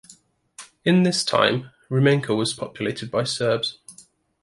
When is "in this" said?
0.83-1.23